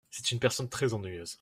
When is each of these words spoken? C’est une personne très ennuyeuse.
C’est 0.09 0.31
une 0.31 0.39
personne 0.39 0.67
très 0.69 0.93
ennuyeuse. 0.93 1.29